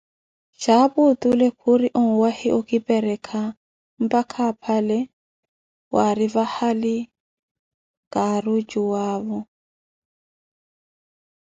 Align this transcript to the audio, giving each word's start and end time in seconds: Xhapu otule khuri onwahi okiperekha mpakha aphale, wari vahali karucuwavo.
Xhapu 0.61 0.99
otule 1.09 1.47
khuri 1.59 1.87
onwahi 2.01 2.47
okiperekha 2.59 3.41
mpakha 4.03 4.41
aphale, 4.51 4.99
wari 5.95 6.27
vahali 6.35 6.95
karucuwavo. 8.13 9.39